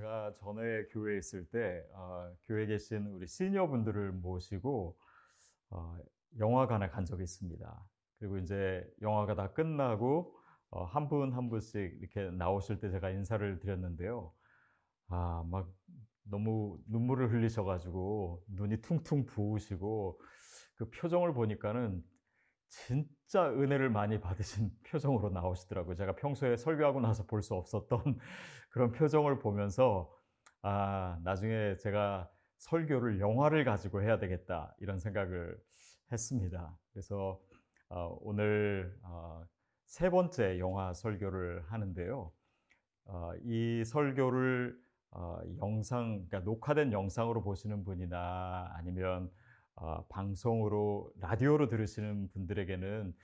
제가 0.00 0.32
전에 0.36 0.84
교회에 0.86 1.18
있을 1.18 1.44
때 1.46 1.84
어, 1.92 2.32
교회에 2.46 2.66
계신 2.66 3.06
우리 3.08 3.26
시니어 3.26 3.68
분들을 3.68 4.12
모시고 4.12 4.96
어, 5.70 5.98
영화관에 6.38 6.88
간 6.88 7.04
적이 7.04 7.24
있습니다. 7.24 7.84
그리고 8.18 8.38
이제 8.38 8.82
영화가 9.02 9.34
다 9.34 9.52
끝나고 9.52 10.34
어, 10.70 10.84
한분한 10.84 11.50
분씩 11.50 11.98
이렇게 12.00 12.30
나오실 12.30 12.80
때 12.80 12.90
제가 12.90 13.10
인사를 13.10 13.60
드렸는데요. 13.60 14.32
아, 15.08 15.44
막 15.50 15.70
너무 16.22 16.78
눈물을 16.86 17.30
흘리셔가지고 17.32 18.44
눈이 18.48 18.80
퉁퉁 18.80 19.26
부으시고 19.26 20.18
그 20.76 20.88
표정을 20.90 21.34
보니까는 21.34 22.02
진짜 22.70 23.50
은혜를 23.50 23.90
많이 23.90 24.20
받으신 24.20 24.70
표정으로 24.86 25.30
나오시더라고요. 25.30 25.94
제가 25.96 26.14
평소에 26.16 26.56
설교하고 26.56 27.00
나서 27.00 27.26
볼 27.26 27.42
수 27.42 27.54
없었던 27.54 28.18
그런 28.70 28.92
표정을 28.92 29.38
보면서 29.40 30.10
아, 30.62 31.18
나중에 31.24 31.76
제가 31.78 32.30
설교를 32.58 33.20
영화를 33.20 33.64
가지고 33.64 34.02
해야 34.02 34.18
되겠다 34.18 34.74
이런 34.78 34.98
생각을 34.98 35.58
했습니다. 36.12 36.76
그래서 36.92 37.40
어, 37.88 38.16
오늘 38.20 38.96
어, 39.02 39.44
세 39.86 40.10
번째 40.10 40.58
영화 40.58 40.92
설교를 40.94 41.64
하는데요. 41.68 42.32
어, 43.06 43.32
이 43.44 43.84
설교를 43.84 44.78
어, 45.12 45.40
영상, 45.58 46.26
그러니까 46.28 46.40
녹화된 46.40 46.92
영상으로 46.92 47.42
보시는 47.42 47.84
분이나 47.84 48.72
아니면 48.76 49.30
어, 49.76 50.04
방송으로 50.08 51.12
라디오로 51.20 51.68
들으시는 51.68 52.30
분들에게는 52.32 53.14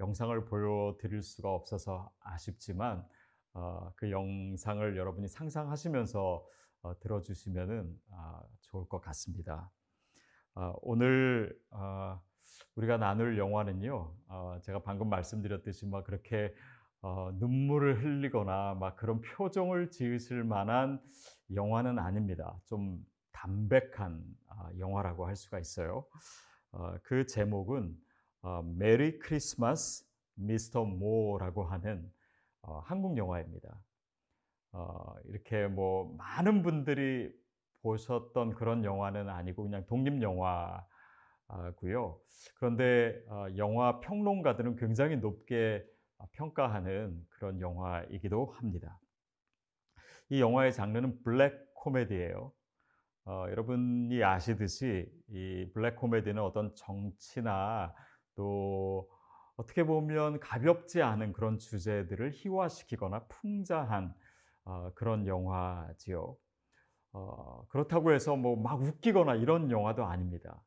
영상을 0.00 0.44
보여드릴 0.44 1.22
수가 1.22 1.52
없어서 1.52 2.10
아쉽지만 2.20 3.06
어, 3.54 3.92
그 3.96 4.10
영상을 4.10 4.96
여러분이 4.96 5.28
상상하시면서 5.28 6.46
어, 6.82 6.98
들어주시면은 7.00 7.98
아, 8.12 8.42
좋을 8.60 8.88
것 8.88 9.00
같습니다. 9.00 9.70
아, 10.54 10.72
오늘 10.82 11.58
아, 11.70 12.20
우리가 12.76 12.98
나눌 12.98 13.38
영화는요, 13.38 14.14
어, 14.28 14.58
제가 14.62 14.82
방금 14.82 15.08
말씀드렸듯이 15.08 15.86
막 15.86 16.04
그렇게 16.04 16.54
어, 17.02 17.30
눈물을 17.34 18.02
흘리거나 18.02 18.74
막 18.74 18.96
그런 18.96 19.20
표정을 19.20 19.90
지으실 19.90 20.44
만한 20.44 21.00
영화는 21.54 21.98
아닙니다. 21.98 22.58
좀 22.66 23.04
담백한 23.32 24.22
아, 24.45 24.45
영화라고 24.78 25.26
할 25.26 25.36
수가 25.36 25.58
있어요. 25.58 26.06
어, 26.72 26.96
그 27.02 27.26
제목은 27.26 27.96
어, 28.42 28.62
메리 28.62 29.18
크리스마스 29.18 30.04
미스터 30.34 30.84
모라고 30.84 31.64
하는 31.64 32.10
어, 32.62 32.80
한국 32.80 33.16
영화입니다. 33.16 33.80
어, 34.72 35.14
이렇게 35.24 35.66
뭐 35.66 36.14
많은 36.16 36.62
분들이 36.62 37.32
보셨던 37.82 38.54
그런 38.54 38.84
영화는 38.84 39.28
아니고 39.28 39.62
그냥 39.62 39.86
독립 39.86 40.20
영화고요. 40.22 40.84
그런데 42.56 43.22
어, 43.28 43.46
영화 43.56 44.00
평론가들은 44.00 44.76
굉장히 44.76 45.16
높게 45.16 45.84
평가하는 46.32 47.24
그런 47.30 47.60
영화이기도 47.60 48.46
합니다. 48.56 48.98
이 50.28 50.40
영화의 50.40 50.72
장르는 50.72 51.22
블랙 51.22 51.74
코미디예요. 51.74 52.52
어, 53.26 53.46
여러분이 53.50 54.22
아시듯이 54.22 55.10
이 55.28 55.70
블랙 55.74 55.96
코미디는 55.96 56.42
어떤 56.42 56.74
정치나 56.76 57.94
또 58.36 59.08
어떻게 59.56 59.84
보면 59.84 60.38
가볍지 60.40 61.02
않은 61.02 61.32
그런 61.32 61.58
주제들을 61.58 62.32
희화시키거나 62.34 63.26
풍자한 63.28 64.14
어, 64.64 64.92
그런 64.94 65.26
영화지요. 65.26 66.36
어, 67.12 67.66
그렇다고 67.68 68.12
해서 68.12 68.36
뭐 68.36 68.56
막 68.56 68.82
웃기거나 68.82 69.36
이런 69.36 69.70
영화도 69.70 70.04
아닙니다. 70.06 70.62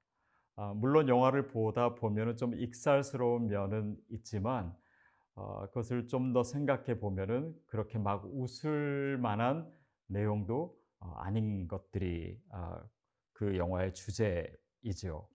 아, 0.57 0.73
물론 0.75 1.09
영화를 1.09 1.47
보다 1.47 1.95
보면은 1.95 2.37
좀 2.37 2.55
익살스러운 2.55 3.47
면은 3.49 3.97
있지만 4.09 4.75
어, 5.35 5.67
그것을 5.69 6.07
좀 6.07 6.33
더 6.33 6.43
생각해 6.43 6.99
보면은 6.99 7.55
그렇게 7.67 7.99
막 7.99 8.25
웃을 8.33 9.17
만한 9.19 9.71
내용도 10.07 10.75
어, 10.99 11.13
아닌 11.17 11.67
것들이 11.67 12.39
어, 12.51 12.79
그 13.33 13.57
영화의 13.57 13.93
주제이지요. 13.93 15.27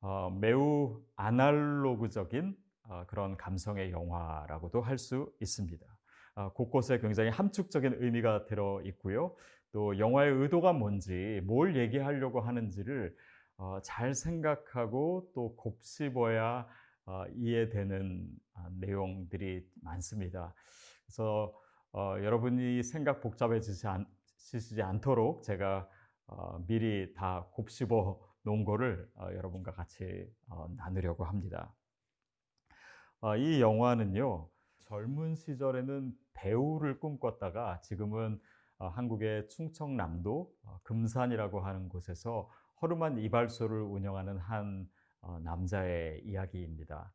어, 0.00 0.30
매우 0.30 1.02
아날로그적인 1.16 2.56
어, 2.84 3.04
그런 3.06 3.36
감성의 3.36 3.92
영화라고도 3.92 4.80
할 4.80 4.98
수 4.98 5.32
있습니다. 5.40 5.86
어, 6.36 6.52
곳곳에 6.52 6.98
굉장히 7.00 7.30
함축적인 7.30 7.96
의미가 8.00 8.46
들어 8.46 8.80
있고요. 8.84 9.34
또 9.72 9.98
영화의 9.98 10.32
의도가 10.32 10.72
뭔지, 10.72 11.40
뭘 11.44 11.76
얘기하려고 11.76 12.40
하는지를 12.40 13.14
어, 13.56 13.78
잘 13.82 14.14
생각하고 14.14 15.30
또 15.34 15.54
곱씹어야 15.56 16.66
어, 17.06 17.24
이해되는 17.34 18.28
어, 18.54 18.66
내용들이 18.80 19.66
많습니다. 19.82 20.54
그래서 21.04 21.52
어, 21.92 22.16
여러분이 22.22 22.82
생각 22.82 23.20
복잡해지지 23.20 23.86
않, 23.86 24.06
않도록 24.82 25.42
제가 25.42 25.88
어, 26.26 26.64
미리 26.66 27.12
다 27.14 27.46
곱씹어 27.52 28.20
놓은 28.42 28.64
거를 28.64 29.10
어, 29.16 29.28
여러분과 29.34 29.72
같이 29.72 30.32
나누려고 30.76 31.24
합니다. 31.24 31.74
이 33.38 33.60
영화는요, 33.60 34.48
젊은 34.78 35.34
시절에는 35.34 36.16
배우를 36.32 37.00
꿈꿨다가 37.00 37.80
지금은 37.82 38.40
한국의 38.78 39.48
충청남도 39.48 40.54
금산이라고 40.84 41.60
하는 41.60 41.90
곳에서 41.90 42.48
허름한 42.80 43.18
이발소를 43.18 43.82
운영하는 43.82 44.38
한 44.38 44.88
어, 45.22 45.38
남자의 45.40 46.22
이야기입니다. 46.24 47.12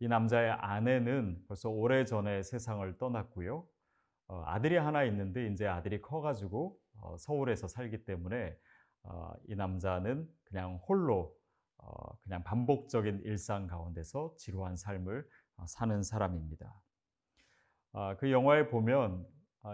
이 0.00 0.08
남자의 0.08 0.50
아내는 0.50 1.44
벌써 1.46 1.70
오래 1.70 2.04
전에 2.04 2.42
세상을 2.42 2.98
떠났고요. 2.98 3.64
어, 4.30 4.44
아들이 4.46 4.76
하나 4.76 5.02
있는데 5.04 5.48
이제 5.48 5.66
아들이 5.66 6.00
커가지고 6.00 6.78
어, 7.00 7.16
서울에서 7.18 7.66
살기 7.66 8.04
때문에 8.04 8.56
이 9.48 9.56
남자는 9.56 10.28
그냥 10.44 10.76
홀로 10.86 11.34
그냥 12.22 12.44
반복적인 12.44 13.22
일상 13.24 13.66
가운데서 13.66 14.34
지루한 14.36 14.76
삶을 14.76 15.26
사는 15.66 16.02
사람입니다. 16.02 16.70
그 18.18 18.30
영화에 18.30 18.68
보면 18.68 19.26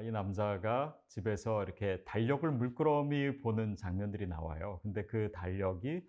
이 0.05 0.13
남자가 0.13 0.97
집에서 1.09 1.65
이렇게 1.65 2.05
달력을 2.05 2.49
물끄러미 2.49 3.41
보는 3.41 3.75
장면들이 3.75 4.29
나와요. 4.29 4.79
근데 4.85 5.05
그 5.07 5.33
달력이 5.33 6.07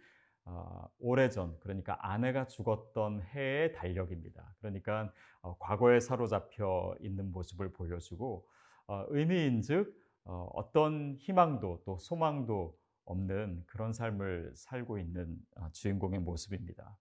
어, 0.47 0.87
오래전 0.99 1.57
그러니까 1.59 1.97
아내가 2.01 2.47
죽었던 2.47 3.21
해의 3.23 3.73
달력입니다. 3.73 4.55
그러니까 4.59 5.11
어, 5.41 5.57
과거에 5.59 5.99
사로잡혀 5.99 6.95
있는 7.01 7.31
모습을 7.33 7.73
보여주고 7.73 8.47
어, 8.87 9.05
의미인즉 9.09 9.93
어, 10.25 10.49
어떤 10.53 11.15
희망도 11.19 11.83
또 11.85 11.97
소망도 11.99 12.77
없는 13.05 13.63
그런 13.67 13.93
삶을 13.93 14.53
살고 14.55 14.99
있는 14.99 15.37
어, 15.57 15.69
주인공의 15.73 16.19
모습입니다. 16.21 16.97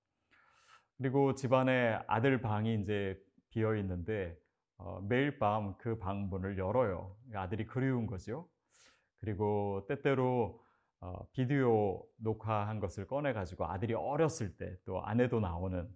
그리고 0.98 1.34
집안에 1.34 1.98
아들 2.06 2.40
방이 2.40 2.74
이제 2.82 3.20
비어 3.50 3.76
있는데 3.76 4.36
어, 4.78 5.00
매일 5.08 5.38
밤 5.38 5.76
그 5.78 5.98
방 5.98 6.28
문을 6.28 6.58
열어요. 6.58 7.16
아들이 7.34 7.66
그리운 7.66 8.06
거죠. 8.06 8.48
그리고 9.20 9.84
때때로 9.88 10.60
어, 11.00 11.26
비디오 11.32 12.02
녹화한 12.18 12.80
것을 12.80 13.06
꺼내 13.06 13.32
가지고 13.32 13.66
아들이 13.66 13.94
어렸을 13.94 14.56
때 14.56 14.76
또 14.84 15.02
아내도 15.04 15.40
나오는 15.40 15.88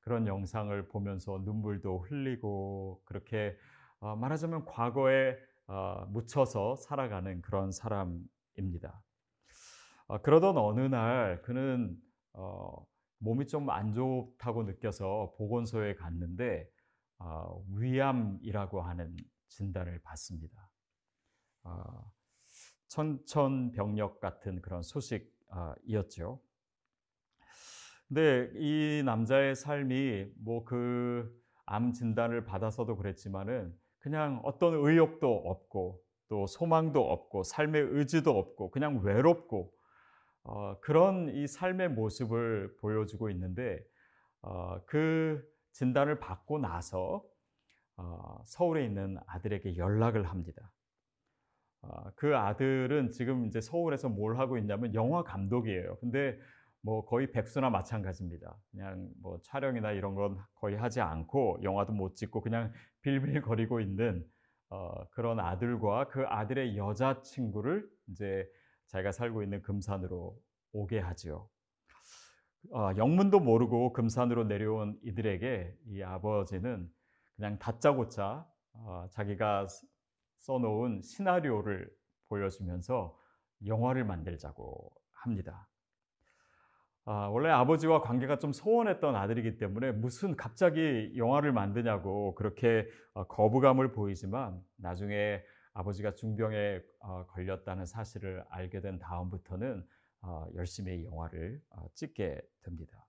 그런 0.00 0.26
영상을 0.26 0.88
보면서 0.88 1.38
눈물도 1.44 2.00
흘리고 2.00 3.02
그렇게 3.04 3.56
어, 4.00 4.16
말하자면 4.16 4.64
과거에 4.66 5.36
어, 5.68 6.06
묻혀서 6.10 6.76
살아가는 6.76 7.40
그런 7.42 7.70
사람입니다. 7.72 9.02
어, 10.08 10.18
그러던 10.22 10.58
어느 10.58 10.80
날 10.80 11.40
그는 11.42 11.96
어, 12.34 12.84
몸이 13.18 13.46
좀 13.46 13.70
안 13.70 13.94
좋다고 13.94 14.64
느껴서 14.64 15.34
보건소에 15.38 15.94
갔는데 15.94 16.68
어, 17.18 17.64
위암이라고 17.76 18.82
하는 18.82 19.16
진단을 19.48 20.00
받습니다. 20.02 20.68
어, 21.64 22.12
천천병력 22.92 24.20
같은 24.20 24.60
그런 24.60 24.82
소식이었죠. 24.82 26.40
근데 28.08 28.50
이 28.56 29.02
남자의 29.04 29.54
삶이 29.56 30.26
뭐 30.36 30.64
그 30.64 31.42
암 31.66 31.92
진단을 31.92 32.44
받아서도 32.44 32.96
그랬지만은 32.96 33.74
그냥 33.98 34.40
어떤 34.44 34.74
의욕도 34.74 35.26
없고 35.46 36.02
또 36.28 36.46
소망도 36.46 37.10
없고 37.10 37.44
삶의 37.44 37.82
의지도 37.90 38.36
없고 38.38 38.70
그냥 38.70 39.00
외롭고 39.02 39.72
어, 40.44 40.78
그런 40.80 41.28
이 41.30 41.46
삶의 41.46 41.90
모습을 41.90 42.76
보여주고 42.78 43.30
있는데 43.30 43.82
어, 44.42 44.84
그 44.86 45.42
진단을 45.72 46.18
받고 46.18 46.58
나서 46.58 47.24
어, 47.96 48.42
서울에 48.44 48.84
있는 48.84 49.18
아들에게 49.26 49.76
연락을 49.76 50.28
합니다. 50.28 50.70
아, 51.82 52.10
그 52.14 52.36
아들은 52.36 53.10
지금 53.10 53.46
이제 53.46 53.60
서울에서 53.60 54.08
뭘 54.08 54.38
하고 54.38 54.56
있냐면 54.58 54.94
영화 54.94 55.22
감독이에요. 55.22 55.96
근데 55.96 56.38
뭐 56.80 57.04
거의 57.04 57.30
백수나 57.30 57.70
마찬가지입니다. 57.70 58.56
그냥 58.70 59.08
뭐 59.20 59.40
촬영이나 59.42 59.92
이런 59.92 60.14
건 60.14 60.38
거의 60.54 60.76
하지 60.76 61.00
않고 61.00 61.60
영화도 61.62 61.92
못 61.92 62.16
찍고 62.16 62.40
그냥 62.40 62.72
빌빌거리고 63.02 63.80
있는 63.80 64.24
어, 64.68 65.06
그런 65.10 65.38
아들과 65.38 66.08
그 66.08 66.24
아들의 66.26 66.76
여자친구를 66.76 67.88
이제 68.08 68.48
자기가 68.88 69.12
살고 69.12 69.42
있는 69.42 69.62
금산으로 69.62 70.36
오게 70.72 70.98
하지요. 70.98 71.48
어, 72.70 72.90
영문도 72.96 73.40
모르고 73.40 73.92
금산으로 73.92 74.44
내려온 74.44 74.98
이들에게 75.02 75.74
이 75.88 76.02
아버지는 76.02 76.88
그냥 77.36 77.58
다짜고짜 77.58 78.46
어, 78.74 79.06
자기가 79.10 79.66
써놓은 80.42 81.02
시나리오를 81.02 81.90
보여주면서 82.28 83.16
영화를 83.66 84.04
만들자고 84.04 84.92
합니다. 85.12 85.68
아, 87.04 87.28
원래 87.28 87.48
아버지와 87.48 88.00
관계가 88.00 88.38
좀 88.38 88.52
소원했던 88.52 89.16
아들이기 89.16 89.56
때문에 89.56 89.90
무슨 89.92 90.36
갑자기 90.36 91.12
영화를 91.16 91.52
만드냐고 91.52 92.34
그렇게 92.36 92.88
어, 93.14 93.24
거부감을 93.26 93.92
보이지만 93.92 94.60
나중에 94.76 95.42
아버지가 95.74 96.14
중병에 96.14 96.80
어, 97.00 97.26
걸렸다는 97.26 97.86
사실을 97.86 98.44
알게 98.50 98.80
된 98.80 98.98
다음부터는 98.98 99.84
어, 100.22 100.46
열심히 100.54 101.04
영화를 101.04 101.60
찍게 101.94 102.40
됩니다. 102.62 103.01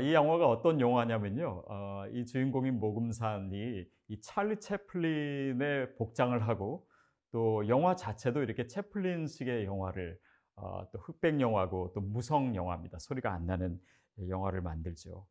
이 0.00 0.14
영화가 0.14 0.48
어떤 0.48 0.80
영화냐면요. 0.80 1.64
이 2.12 2.24
주인공인 2.24 2.80
모금산이 2.80 3.84
이 4.08 4.20
찰리 4.20 4.58
채플린의 4.58 5.96
복장을 5.96 6.48
하고 6.48 6.86
또 7.30 7.66
영화 7.68 7.96
자체도 7.96 8.42
이렇게 8.42 8.66
채플린식의 8.66 9.64
영화를 9.64 10.18
어, 10.56 10.86
또 10.92 10.98
흑백 10.98 11.40
영화고 11.40 11.92
또 11.94 12.00
무성 12.00 12.54
영화입니다. 12.54 12.98
소리가 12.98 13.32
안 13.32 13.46
나는 13.46 13.80
영화를 14.28 14.60
만들죠. 14.60 15.26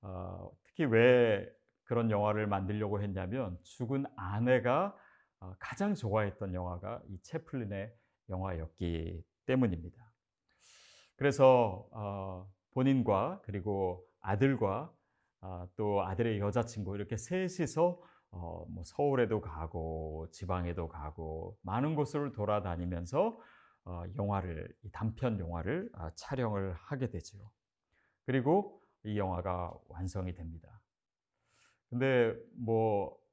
어, 0.00 0.50
특히 0.64 0.84
왜 0.84 1.46
그런 1.84 2.10
영화를 2.10 2.46
만들려고 2.46 3.02
했냐면 3.02 3.58
죽은 3.62 4.06
아내가 4.16 4.96
어, 5.40 5.54
가장 5.58 5.94
좋아했던 5.94 6.54
영화가 6.54 7.02
이 7.08 7.18
채플린의 7.22 7.94
영화였기 8.30 9.22
때문입니다. 9.46 10.12
그래서 11.16 11.86
어, 11.92 12.50
본인과 12.74 13.42
그리고 13.44 14.06
아들과 14.20 14.92
아, 15.40 15.66
또 15.76 16.02
아들의 16.02 16.40
여자친구 16.40 16.96
이렇게 16.96 17.16
셋이서 17.16 18.00
어, 18.30 18.66
뭐 18.68 18.82
서울에도 18.84 19.40
가고 19.40 20.28
지방에도 20.32 20.88
가고 20.88 21.56
많은 21.62 21.94
곳을 21.94 22.32
돌아다니면서 22.32 23.38
어, 23.84 24.02
영화를 24.16 24.74
단편 24.92 25.38
영화를 25.38 25.90
아, 25.94 26.10
촬영을 26.16 26.74
하게 26.74 27.08
되죠. 27.10 27.38
그리고 28.26 28.80
이 29.04 29.18
영화가 29.18 29.74
완성이 29.88 30.34
됩니다. 30.34 30.80
근데 31.90 32.34
뭐 32.56 33.24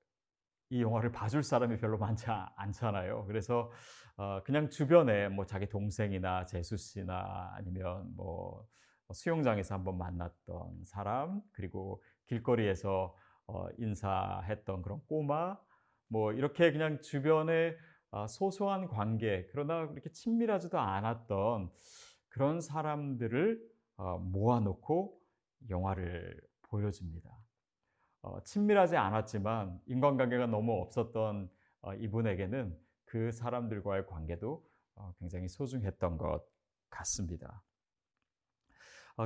이 0.71 0.81
영화를 0.81 1.11
봐줄 1.11 1.43
사람이 1.43 1.77
별로 1.79 1.97
많지 1.97 2.25
않잖아요. 2.55 3.25
그래서 3.25 3.69
어, 4.15 4.41
그냥 4.43 4.69
주변에 4.69 5.27
뭐 5.27 5.45
자기 5.45 5.67
동생이나 5.67 6.45
재수 6.45 6.77
씨나 6.77 7.51
아니면 7.55 8.09
뭐 8.15 8.65
수영장에서 9.13 9.75
한번 9.75 9.97
만났던 9.97 10.85
사람 10.85 11.41
그리고 11.51 12.01
길거리에서 12.27 13.15
어, 13.47 13.67
인사했던 13.77 14.81
그런 14.81 15.01
꼬마 15.07 15.57
뭐 16.07 16.33
이렇게 16.33 16.71
그냥 16.71 17.01
주변에 17.01 17.75
아, 18.13 18.27
소소한 18.27 18.87
관계, 18.87 19.47
그러나 19.51 19.87
그렇게 19.87 20.11
친밀하지도 20.11 20.77
않았던 20.77 21.71
그런 22.27 22.59
사람들을 22.59 23.61
어, 23.95 24.17
모아놓고 24.17 25.17
영화를 25.69 26.41
보여줍니다. 26.63 27.29
어, 28.23 28.43
친밀하지 28.43 28.97
않았지만 28.97 29.79
인간관계가 29.85 30.47
너무 30.47 30.81
없었던 30.81 31.49
어, 31.81 31.93
이분에게는 31.95 32.77
그 33.05 33.31
사람들과의 33.31 34.07
관계도 34.07 34.69
굉장히 35.19 35.47
소중했던 35.47 36.17
것 36.17 36.45
같습니다. 36.89 37.63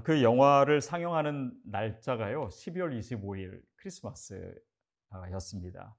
그 0.04 0.24
영화를 0.24 0.82
상영하는 0.82 1.54
날짜가요, 1.66 2.48
12월 2.50 2.98
25일 3.00 3.62
크리스마스였습니다. 3.76 5.96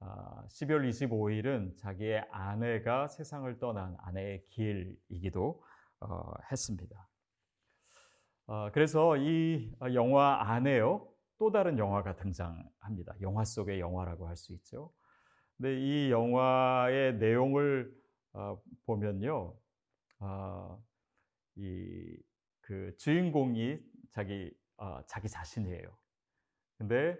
아, 0.00 0.44
25일은 0.90 1.76
자기의 1.76 2.26
아내가 2.30 3.08
세상을 3.08 3.58
떠난 3.58 3.96
아내의 4.00 4.44
길이기도 4.48 5.62
어, 6.00 6.32
했습니다. 6.50 7.08
어, 8.46 8.70
그래서 8.72 9.16
이 9.16 9.72
영화 9.94 10.40
안에요 10.52 11.08
또 11.38 11.50
다른 11.50 11.78
영화가 11.78 12.16
등장합니다. 12.16 13.14
영화 13.22 13.44
속의 13.44 13.80
영화라고 13.80 14.28
할 14.28 14.36
수 14.36 14.52
있죠. 14.54 14.92
근데 15.56 15.78
이 15.80 16.10
영화의 16.10 17.16
내용을 17.16 17.90
어, 18.34 18.60
보면요, 18.84 19.56
이 21.56 22.16
그 22.66 22.96
주인공이 22.98 23.78
자기 24.10 24.52
자기 25.06 25.28
자신이에요. 25.28 25.96
근데 26.76 27.16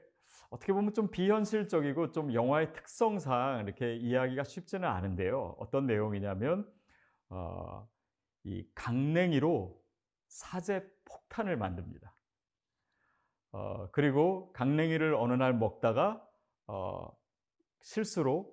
어떻게 0.51 0.73
보면 0.73 0.93
좀 0.93 1.09
비현실적이고 1.09 2.11
좀 2.11 2.35
영화의 2.35 2.73
특성상 2.73 3.63
이렇게 3.65 3.95
이야기가 3.95 4.43
쉽지는 4.43 4.89
않은데요. 4.89 5.55
어떤 5.59 5.87
내용이냐면 5.87 6.69
어, 7.29 7.89
이 8.43 8.69
강냉이로 8.75 9.81
사제 10.27 10.85
폭탄을 11.05 11.57
만듭니다. 11.57 12.15
어, 13.53 13.91
그리고 13.93 14.53
강냉이를 14.53 15.15
어느 15.15 15.33
날 15.33 15.55
먹다가 15.55 16.29
어, 16.67 17.09
실수로 17.83 18.53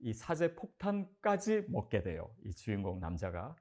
이 0.00 0.12
사제 0.12 0.54
폭탄까지 0.54 1.64
먹게 1.70 2.02
돼요. 2.02 2.30
이 2.44 2.52
주인공 2.52 3.00
남자가. 3.00 3.56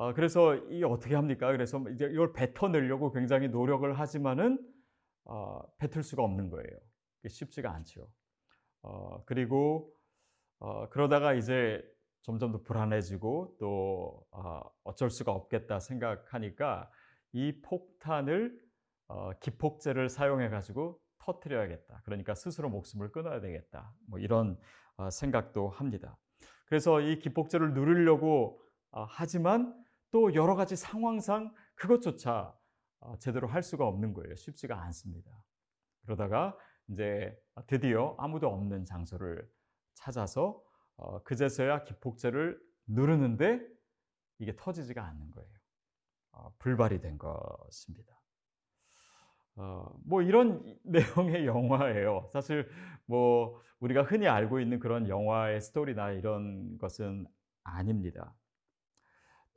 어, 0.00 0.14
그래서 0.14 0.56
이 0.70 0.82
어떻게 0.82 1.14
합니까? 1.14 1.52
그래서 1.52 1.78
이제 1.92 2.06
이걸 2.06 2.32
뱉어내려고 2.32 3.12
굉장히 3.12 3.48
노력을 3.48 3.92
하지만은 4.00 4.58
어, 5.26 5.60
뱉을 5.76 6.02
수가 6.02 6.22
없는 6.22 6.48
거예요. 6.48 6.78
쉽지가 7.28 7.70
않죠. 7.70 8.08
어, 8.80 9.22
그리고 9.26 9.92
어, 10.58 10.88
그러다가 10.88 11.34
이제 11.34 11.84
점점 12.22 12.50
더 12.50 12.62
불안해지고 12.62 13.56
또 13.60 14.24
어, 14.30 14.62
어쩔 14.84 15.10
수가 15.10 15.32
없겠다 15.32 15.80
생각하니까 15.80 16.90
이 17.32 17.60
폭탄을 17.60 18.58
어, 19.08 19.32
기폭제를 19.38 20.08
사용해 20.08 20.48
가지고 20.48 20.98
터트려야겠다. 21.18 22.00
그러니까 22.06 22.34
스스로 22.34 22.70
목숨을 22.70 23.12
끊어야 23.12 23.42
되겠다. 23.42 23.92
뭐 24.08 24.18
이런 24.18 24.58
어, 24.96 25.10
생각도 25.10 25.68
합니다. 25.68 26.16
그래서 26.64 27.02
이 27.02 27.18
기폭제를 27.18 27.74
누르려고 27.74 28.62
어, 28.92 29.04
하지만 29.06 29.78
또 30.10 30.34
여러 30.34 30.54
가지 30.54 30.76
상황상 30.76 31.52
그것조차 31.74 32.54
어, 33.00 33.16
제대로 33.18 33.46
할 33.48 33.62
수가 33.62 33.86
없는 33.86 34.12
거예요. 34.12 34.34
쉽지가 34.34 34.80
않습니다. 34.82 35.30
그러다가 36.02 36.56
이제 36.88 37.36
드디어 37.66 38.14
아무도 38.18 38.48
없는 38.48 38.84
장소를 38.84 39.48
찾아서 39.94 40.62
어, 40.96 41.22
그제서야 41.22 41.84
기폭제를 41.84 42.60
누르는데 42.86 43.60
이게 44.38 44.54
터지지가 44.56 45.02
않는 45.02 45.30
거예요. 45.30 45.50
어, 46.32 46.54
불발이 46.58 47.00
된 47.00 47.16
것입니다. 47.18 48.20
어, 49.56 49.94
뭐 50.04 50.22
이런 50.22 50.62
내용의 50.84 51.46
영화예요. 51.46 52.28
사실 52.32 52.68
뭐 53.06 53.60
우리가 53.80 54.02
흔히 54.02 54.28
알고 54.28 54.60
있는 54.60 54.78
그런 54.78 55.08
영화의 55.08 55.60
스토리나 55.60 56.12
이런 56.12 56.76
것은 56.78 57.26
아닙니다. 57.62 58.34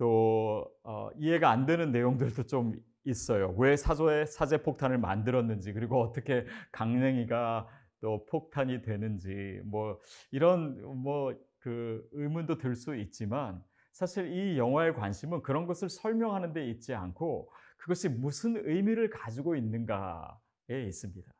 또 0.04 0.70
어, 0.84 1.10
이해가 1.18 1.50
안 1.50 1.66
되는 1.66 1.94
내용들도 1.94 2.44
좀 2.44 2.74
있어요. 3.06 3.56
왜 3.58 3.78
사조의 3.78 4.28
사제 4.28 4.62
폭탄을 4.62 4.98
만들었는지 4.98 5.72
그리고 5.72 6.02
어떻게 6.02 6.46
강냉이가 6.74 7.70
또 8.02 8.26
폭탄이 8.26 8.82
되는지 8.82 9.62
뭐 9.64 10.00
이런 10.32 10.82
뭐 11.02 11.34
그 11.64 12.06
의문도 12.12 12.58
들 12.58 12.76
수 12.76 12.94
있지만 12.98 13.64
사실 13.94 14.30
이 14.34 14.58
영화의 14.58 14.94
관심은 14.96 15.42
그런 15.44 15.66
것을 15.66 15.90
설명하는 15.90 16.52
데 16.52 16.68
있지 16.70 16.94
않고 16.94 17.50
그것이 17.78 18.10
무슨 18.10 18.58
의미를 18.68 19.10
가지고 19.10 19.56
있는가에 19.56 20.84
있습니다. 20.88 21.32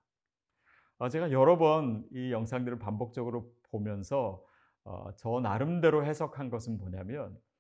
어, 1.00 1.10
제가 1.10 1.32
여러 1.32 1.58
번 1.58 2.06
이 2.14 2.32
영상들을 2.32 2.80
반복적으로 2.80 3.52
보면서 3.70 4.42
어, 4.86 5.14
저 5.18 5.42
나름대로 5.42 6.06
해석한 6.06 6.50
것은 6.50 6.78
뭐냐면 6.78 7.36
어, 7.36 7.53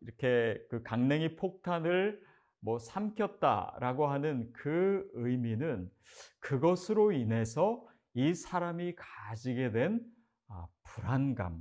이렇게 0.00 0.62
그 0.68 0.82
강냉이 0.82 1.36
폭탄을 1.36 2.20
뭐 2.60 2.78
삼켰다라고 2.78 4.06
하는 4.06 4.52
그 4.52 5.08
의미는 5.14 5.90
그것으로 6.38 7.12
인해서 7.12 7.84
이 8.14 8.34
사람이 8.34 8.94
가지게 8.96 9.72
된 9.72 10.00
아, 10.48 10.66
불안감 10.84 11.60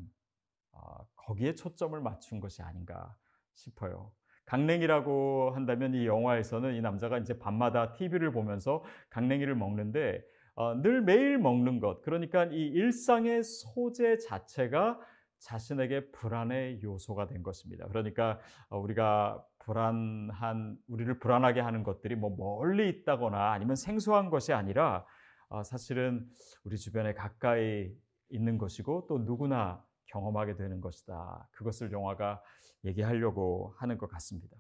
어, 0.71 1.05
거기에 1.15 1.55
초점을 1.55 1.99
맞춘 2.01 2.39
것이 2.39 2.61
아닌가 2.61 3.15
싶어요. 3.53 4.11
강냉이라고 4.45 5.51
한다면 5.55 5.93
이 5.93 6.05
영화에서는 6.05 6.75
이 6.75 6.81
남자가 6.81 7.17
이제 7.17 7.39
밤마다 7.39 7.93
TV를 7.93 8.31
보면서 8.31 8.83
강냉이를 9.09 9.55
먹는데 9.55 10.21
어, 10.55 10.75
늘 10.81 11.01
매일 11.01 11.37
먹는 11.37 11.79
것 11.79 12.01
그러니까 12.01 12.45
이 12.45 12.67
일상의 12.67 13.43
소재 13.43 14.17
자체가 14.17 14.99
자신에게 15.41 16.12
불안의 16.12 16.81
요소가 16.83 17.27
된 17.27 17.43
것입니다. 17.43 17.88
그러니까 17.88 18.39
어, 18.69 18.79
우리가 18.79 19.43
불안한 19.60 20.77
우리를 20.88 21.19
불안하게 21.19 21.60
하는 21.60 21.83
것들이 21.83 22.15
뭐 22.15 22.36
멀리 22.36 22.89
있다거나 22.89 23.51
아니면 23.51 23.75
생소한 23.75 24.29
것이 24.29 24.53
아니라 24.53 25.05
어, 25.50 25.63
사실은 25.63 26.25
우리 26.63 26.77
주변에 26.77 27.13
가까이 27.13 27.91
있는 28.29 28.57
것이고 28.57 29.07
또 29.07 29.19
누구나 29.19 29.83
경험하게 30.05 30.55
되는 30.55 30.79
것이다. 30.81 31.48
그것을 31.51 31.91
영화가 31.91 32.41
얘기하려고 32.86 33.74
하는 33.77 33.98
것 33.98 34.10
같습니다. 34.10 34.55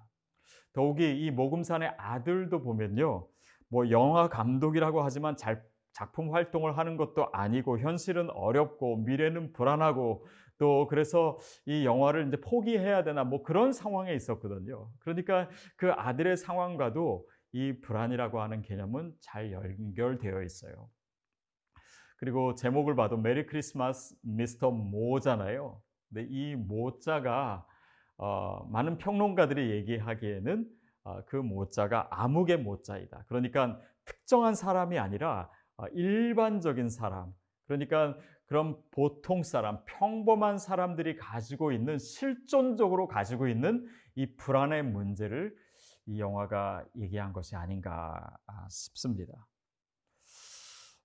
더욱이 0.73 1.25
이 1.25 1.31
모금산의 1.31 1.95
아들도 1.97 2.61
보면요. 2.61 3.27
뭐 3.69 3.89
영화 3.89 4.29
감독이라고 4.29 5.01
하지만 5.03 5.35
잘 5.37 5.63
작품 5.93 6.33
활동을 6.33 6.77
하는 6.77 6.97
것도 6.97 7.29
아니고 7.33 7.79
현실은 7.79 8.29
어렵고 8.31 8.97
미래는 8.97 9.53
불안하고 9.53 10.25
또 10.61 10.85
그래서 10.87 11.39
이 11.65 11.85
영화를 11.85 12.27
이제 12.27 12.39
포기해야 12.39 13.03
되나 13.03 13.23
뭐 13.23 13.41
그런 13.41 13.73
상황에 13.73 14.13
있었거든요. 14.13 14.91
그러니까 14.99 15.49
그 15.75 15.91
아들의 15.91 16.37
상황과도 16.37 17.27
이 17.53 17.81
불안이라고 17.81 18.39
하는 18.39 18.61
개념은 18.61 19.11
잘 19.21 19.51
연결되어 19.51 20.43
있어요. 20.43 20.87
그리고 22.17 22.53
제목을 22.53 22.95
봐도 22.95 23.17
메리 23.17 23.47
크리스마스 23.47 24.15
미스터 24.21 24.69
모잖아요. 24.69 25.81
근데 26.09 26.27
이 26.29 26.55
모자가 26.55 27.65
어, 28.17 28.63
많은 28.69 28.99
평론가들이 28.99 29.71
얘기하기에는 29.71 30.69
어, 31.05 31.25
그 31.25 31.37
모자가 31.37 32.07
암흑의 32.11 32.59
모자이다. 32.59 33.25
그러니까 33.27 33.79
특정한 34.05 34.53
사람이 34.53 34.99
아니라 34.99 35.49
어, 35.77 35.87
일반적인 35.87 36.89
사람. 36.89 37.33
그러니까 37.65 38.15
그런 38.51 38.75
보통 38.91 39.43
사람, 39.43 39.81
평범한 39.85 40.57
사람들이 40.57 41.15
가지고 41.15 41.71
있는 41.71 41.97
실존적으로 41.97 43.07
가지고 43.07 43.47
있는 43.47 43.87
이 44.15 44.35
불안의 44.35 44.83
문제를 44.83 45.55
이 46.05 46.19
영화가 46.19 46.83
얘기한 46.97 47.31
것이 47.31 47.55
아닌가 47.55 48.19
아, 48.45 48.67
싶습니다. 48.69 49.31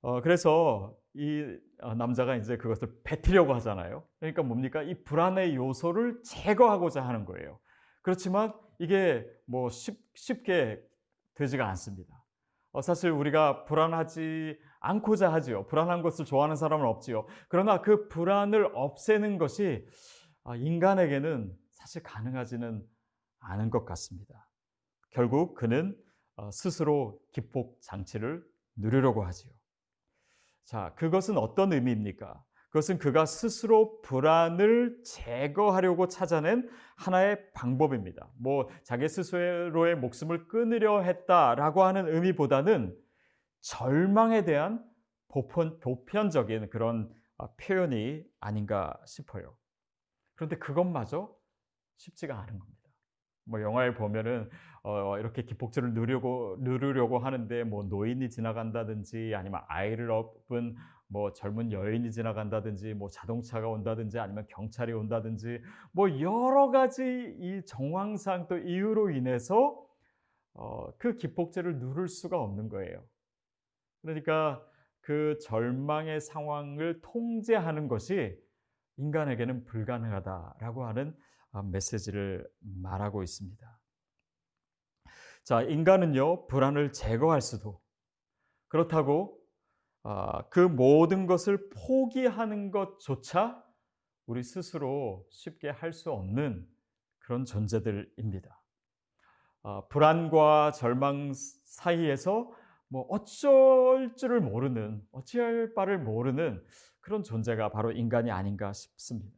어, 0.00 0.20
그래서 0.22 0.98
이 1.14 1.56
어, 1.82 1.94
남자가 1.94 2.34
이제 2.34 2.56
그것을 2.56 2.88
뱉으려고 3.04 3.54
하잖아요. 3.54 4.02
그러니까 4.18 4.42
뭡니까? 4.42 4.82
이 4.82 5.04
불안의 5.04 5.54
요소를 5.54 6.24
제거하고자 6.24 7.06
하는 7.06 7.24
거예요. 7.24 7.60
그렇지만 8.02 8.54
이게 8.80 9.24
뭐 9.44 9.70
쉽, 9.70 9.96
쉽게 10.16 10.82
되지가 11.34 11.64
않습니다. 11.68 12.24
어, 12.72 12.80
사실 12.80 13.12
우리가 13.12 13.66
불안하지 13.66 14.58
않고자 14.80 15.32
하지요. 15.32 15.66
불안한 15.66 16.02
것을 16.02 16.24
좋아하는 16.24 16.56
사람은 16.56 16.86
없지요. 16.86 17.26
그러나 17.48 17.80
그 17.80 18.08
불안을 18.08 18.70
없애는 18.74 19.38
것이 19.38 19.86
아, 20.44 20.54
인간에게는 20.56 21.52
사실 21.72 22.02
가능하지는 22.02 22.84
않은 23.40 23.70
것 23.70 23.84
같습니다. 23.84 24.48
결국 25.10 25.54
그는 25.54 25.96
어, 26.36 26.50
스스로 26.50 27.20
기폭 27.32 27.78
장치를 27.80 28.44
누리려고 28.76 29.24
하지요. 29.24 29.52
자, 30.64 30.92
그것은 30.96 31.38
어떤 31.38 31.72
의미입니까? 31.72 32.42
그것은 32.68 32.98
그가 32.98 33.24
스스로 33.24 34.02
불안을 34.02 35.02
제거하려고 35.02 36.08
찾아낸 36.08 36.68
하나의 36.96 37.38
방법입니다. 37.54 38.28
뭐 38.38 38.68
자기 38.82 39.08
스스로의 39.08 39.96
목숨을 39.96 40.48
끊으려 40.48 41.00
했다라고 41.00 41.84
하는 41.84 42.06
의미보다는 42.12 42.94
절망에 43.66 44.44
대한 44.44 44.84
보편, 45.28 45.80
보편적인 45.80 46.70
그런 46.70 47.12
아, 47.36 47.48
표현이 47.56 48.22
아닌가 48.40 48.96
싶어요. 49.06 49.56
그런데 50.36 50.56
그것마저 50.58 51.34
쉽지가 51.96 52.38
않은 52.38 52.58
겁니다. 52.58 52.80
뭐 53.44 53.60
영화에 53.60 53.94
보면은 53.94 54.48
어 54.82 55.18
이렇게 55.18 55.42
기폭제를 55.42 55.94
누르고 55.94 56.58
누르려고 56.60 57.18
하는데 57.18 57.64
뭐 57.64 57.84
노인이 57.84 58.28
지나간다든지 58.30 59.34
아니면 59.34 59.60
아이를 59.68 60.10
업은 60.10 60.76
뭐 61.08 61.32
젊은 61.32 61.72
여인이 61.72 62.10
지나간다든지 62.12 62.94
뭐 62.94 63.08
자동차가 63.08 63.68
온다든지 63.68 64.18
아니면 64.18 64.46
경찰이 64.48 64.92
온다든지 64.92 65.60
뭐 65.92 66.20
여러 66.20 66.70
가지 66.70 67.36
이 67.40 67.62
정황상 67.66 68.46
또 68.48 68.58
이유로 68.58 69.10
인해서 69.10 69.84
어 70.54 70.90
그 70.98 71.16
기폭제를 71.16 71.78
누를 71.78 72.08
수가 72.08 72.40
없는 72.40 72.68
거예요. 72.68 73.02
그러니까 74.06 74.64
그 75.00 75.38
절망의 75.42 76.20
상황을 76.20 77.00
통제하는 77.02 77.88
것이 77.88 78.38
인간에게는 78.96 79.64
불가능하다라고 79.64 80.86
하는 80.86 81.16
아, 81.52 81.62
메시지를 81.62 82.48
말하고 82.60 83.22
있습니다. 83.22 83.80
자, 85.44 85.62
인간은요, 85.62 86.46
불안을 86.48 86.92
제거할 86.92 87.40
수도, 87.40 87.80
그렇다고 88.68 89.38
아, 90.02 90.48
그 90.50 90.60
모든 90.60 91.26
것을 91.26 91.68
포기하는 91.70 92.70
것조차 92.70 93.64
우리 94.26 94.42
스스로 94.42 95.26
쉽게 95.30 95.70
할 95.70 95.92
수 95.92 96.10
없는 96.12 96.68
그런 97.18 97.44
존재들입니다. 97.44 98.62
아, 99.62 99.82
불안과 99.88 100.72
절망 100.72 101.32
사이에서 101.34 102.52
뭐 102.88 103.06
어쩔 103.10 104.14
줄을 104.16 104.40
모르는, 104.40 105.02
어찌할 105.12 105.74
바를 105.74 105.98
모르는 105.98 106.64
그런 107.00 107.22
존재가 107.22 107.70
바로 107.70 107.92
인간이 107.92 108.30
아닌가 108.30 108.72
싶습니다. 108.72 109.36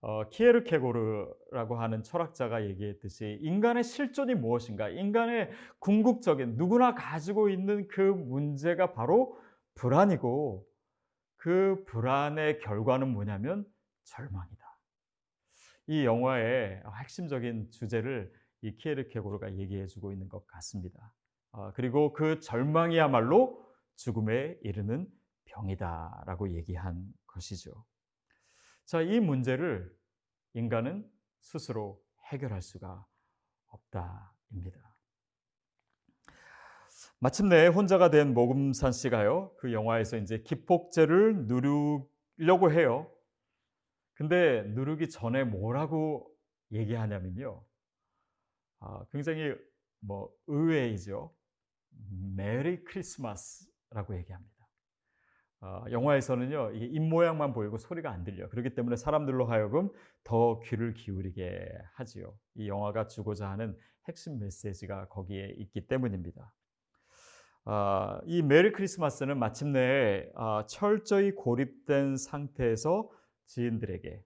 어, 0.00 0.28
키에르케고르라고 0.30 1.76
하는 1.76 2.02
철학자가 2.02 2.64
얘기했듯이 2.64 3.38
인간의 3.40 3.84
실존이 3.84 4.34
무엇인가? 4.34 4.88
인간의 4.88 5.50
궁극적인 5.78 6.56
누구나 6.56 6.94
가지고 6.94 7.48
있는 7.48 7.86
그 7.86 8.00
문제가 8.00 8.92
바로 8.92 9.38
불안이고 9.74 10.66
그 11.36 11.84
불안의 11.86 12.58
결과는 12.58 13.12
뭐냐면 13.12 13.64
절망이다. 14.04 14.62
이 15.86 16.04
영화의 16.04 16.82
핵심적인 17.00 17.70
주제를 17.70 18.32
이 18.62 18.76
키에르케고르가 18.76 19.56
얘기해주고 19.56 20.12
있는 20.12 20.28
것 20.28 20.46
같습니다. 20.46 21.12
어, 21.52 21.72
그리고 21.74 22.12
그 22.12 22.40
절망이야말로 22.40 23.62
죽음에 23.96 24.58
이르는 24.62 25.06
병이다라고 25.44 26.50
얘기한 26.50 27.06
것이죠. 27.26 27.84
자, 28.84 29.00
이 29.02 29.20
문제를 29.20 29.94
인간은 30.54 31.08
스스로 31.40 32.02
해결할 32.30 32.62
수가 32.62 33.06
없다입니다. 33.68 34.80
마침내 37.18 37.66
혼자가 37.68 38.10
된 38.10 38.34
모금산 38.34 38.92
씨가요, 38.92 39.54
그 39.58 39.72
영화에서 39.72 40.16
이제 40.16 40.42
기폭제를 40.42 41.46
누르려고 41.46 42.72
해요. 42.72 43.10
근데 44.14 44.62
누르기 44.68 45.08
전에 45.08 45.44
뭐라고 45.44 46.34
얘기하냐면요. 46.72 47.64
아, 48.80 49.04
굉장히 49.10 49.54
뭐 50.00 50.32
의외이죠. 50.46 51.32
메리 52.36 52.84
크리스마스라고 52.84 54.16
얘기합니다. 54.16 54.52
어, 55.60 55.84
영화에서는요, 55.90 56.72
이게 56.72 56.86
입 56.86 57.00
모양만 57.00 57.52
보이고 57.52 57.78
소리가 57.78 58.10
안 58.10 58.24
들려. 58.24 58.48
그렇기 58.48 58.74
때문에 58.74 58.96
사람들로 58.96 59.46
하여금 59.46 59.90
더 60.24 60.58
귀를 60.60 60.92
기울이게 60.92 61.68
하지요. 61.94 62.36
이 62.56 62.68
영화가 62.68 63.06
주고자 63.06 63.48
하는 63.48 63.78
핵심 64.08 64.40
메시지가 64.40 65.06
거기에 65.08 65.54
있기 65.58 65.86
때문입니다. 65.86 66.52
어, 67.64 68.18
이 68.24 68.42
메리 68.42 68.72
크리스마스는 68.72 69.38
마침내 69.38 70.28
어, 70.34 70.66
철저히 70.66 71.32
고립된 71.32 72.16
상태에서 72.16 73.08
지인들에게 73.46 74.20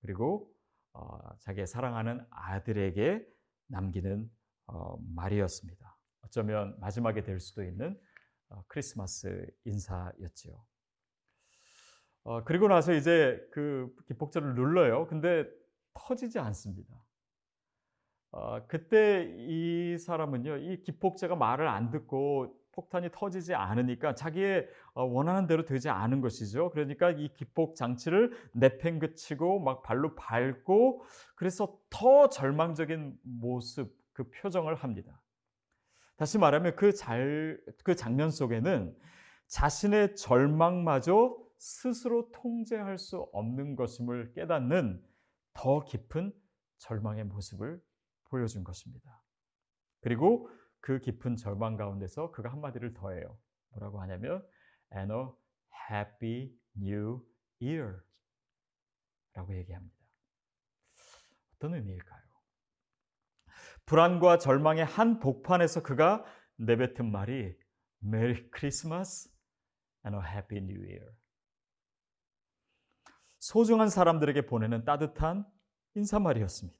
그리고 0.00 0.50
어, 0.94 1.18
자기의 1.40 1.66
사랑하는 1.66 2.24
아들에게 2.30 3.22
남기는 3.68 4.30
어, 4.68 4.96
말이었습니다. 5.14 5.99
어쩌면 6.22 6.76
마지막에 6.80 7.22
될 7.22 7.40
수도 7.40 7.62
있는 7.62 7.98
어, 8.48 8.64
크리스마스 8.68 9.46
인사였지요. 9.64 10.54
어, 12.24 12.44
그리고 12.44 12.68
나서 12.68 12.92
이제 12.92 13.40
그 13.52 13.94
기폭제를 14.06 14.54
눌러요. 14.54 15.06
근데 15.06 15.48
터지지 15.94 16.38
않습니다. 16.38 16.94
어, 18.32 18.66
그때 18.66 19.34
이 19.38 19.98
사람은요, 19.98 20.58
이 20.58 20.82
기폭제가 20.82 21.34
말을 21.36 21.66
안 21.66 21.90
듣고 21.90 22.56
폭탄이 22.72 23.10
터지지 23.12 23.54
않으니까 23.54 24.14
자기의 24.14 24.68
어, 24.94 25.04
원하는 25.04 25.46
대로 25.46 25.64
되지 25.64 25.88
않은 25.88 26.20
것이죠. 26.20 26.70
그러니까 26.70 27.10
이 27.10 27.32
기폭 27.34 27.74
장치를 27.74 28.32
내팽그치고 28.52 29.60
막 29.60 29.82
발로 29.82 30.14
밟고 30.14 31.02
그래서 31.34 31.78
더 31.90 32.28
절망적인 32.28 33.18
모습, 33.22 33.92
그 34.12 34.30
표정을 34.30 34.76
합니다. 34.76 35.20
다시 36.20 36.36
말하면 36.36 36.76
그 36.76 36.92
잘, 36.92 37.58
그 37.82 37.96
장면 37.96 38.30
속에는 38.30 38.94
자신의 39.46 40.16
절망마저 40.16 41.34
스스로 41.56 42.30
통제할 42.30 42.98
수 42.98 43.20
없는 43.32 43.74
것임을 43.74 44.34
깨닫는 44.34 45.02
더 45.54 45.82
깊은 45.82 46.34
절망의 46.76 47.24
모습을 47.24 47.82
보여준 48.24 48.64
것입니다. 48.64 49.24
그리고 50.02 50.50
그 50.80 50.98
깊은 50.98 51.36
절망 51.36 51.78
가운데서 51.78 52.32
그가 52.32 52.52
한마디를 52.52 52.92
더해요. 52.92 53.38
뭐라고 53.70 54.02
하냐면 54.02 54.46
and 54.94 55.10
a 55.10 55.24
happy 55.90 56.54
new 56.76 57.26
year 57.62 57.98
라고 59.32 59.56
얘기합니다. 59.56 59.96
어떤 61.54 61.76
의미일까요? 61.76 62.29
불안과 63.90 64.38
절망의 64.38 64.84
한 64.84 65.18
복판에서 65.18 65.82
그가 65.82 66.24
내뱉은 66.58 67.10
말이 67.10 67.52
Merry 68.04 68.48
Christmas 68.56 69.28
and 70.06 70.16
a 70.16 70.32
Happy 70.32 70.62
New 70.62 70.80
Year. 70.80 71.10
소중한 73.40 73.88
사람들에게 73.88 74.46
보내는 74.46 74.84
따뜻한 74.84 75.44
인사말이었습니다. 75.96 76.78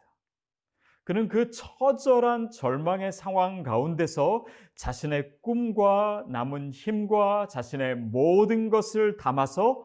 그는 1.02 1.26
그 1.26 1.50
처절한 1.50 2.52
절망의 2.52 3.10
상황 3.10 3.64
가운데서 3.64 4.46
자신의 4.76 5.40
꿈과 5.42 6.26
남은 6.28 6.70
힘과 6.70 7.48
자신의 7.48 7.96
모든 7.96 8.70
것을 8.70 9.16
담아서 9.16 9.84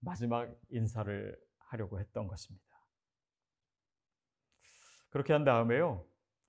마지막 0.00 0.50
인사를 0.70 1.38
하려고 1.58 2.00
했던 2.00 2.26
것입니다. 2.26 2.64
그렇게 5.10 5.34
한 5.34 5.44
다음에요. 5.44 6.06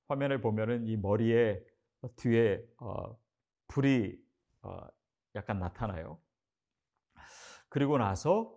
화면을 0.08 0.42
보면은 0.42 0.86
이 0.88 0.98
머리에 0.98 1.64
뒤에 2.18 2.64
어, 2.78 3.18
불이 3.68 4.20
어, 4.62 4.80
약간 5.36 5.60
나타나요. 5.60 6.20
그리고 7.70 7.98
나서 7.98 8.56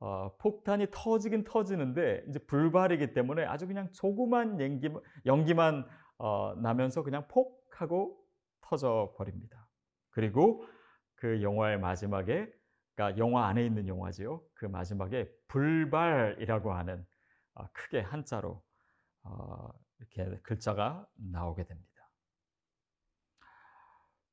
어, 0.00 0.36
폭탄이 0.38 0.88
터지긴 0.90 1.44
터지는데 1.44 2.24
이제 2.28 2.38
불발이기 2.38 3.12
때문에 3.14 3.44
아주 3.44 3.66
그냥 3.66 3.90
조그만 3.92 4.60
연기, 4.60 4.88
연기만 5.26 5.86
어, 6.18 6.54
나면서 6.56 7.02
그냥 7.02 7.26
폭 7.28 7.66
하고 7.72 8.18
터져 8.60 9.14
버립니다. 9.16 9.68
그리고 10.10 10.64
그 11.14 11.42
영화의 11.42 11.78
마지막에 11.78 12.52
그러니까 12.94 13.18
영화 13.18 13.46
안에 13.46 13.64
있는 13.64 13.86
영화지요. 13.88 14.42
그 14.54 14.66
마지막에 14.66 15.28
불발이라고 15.48 16.72
하는 16.72 17.06
어, 17.54 17.66
크게 17.72 18.00
한자로 18.00 18.62
어, 19.22 19.68
이렇게 19.98 20.38
글자가 20.42 21.06
나오게 21.16 21.64
됩니다. 21.64 21.88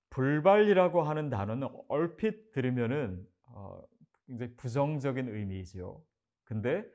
불발이라고 0.09 1.03
하는 1.03 1.29
단어는 1.29 1.67
얼핏 1.89 2.51
들으면은 2.51 3.27
어, 3.47 3.81
굉장히 4.25 4.55
부정적인 4.55 5.27
의미이지요. 5.27 6.01
근데 6.45 6.85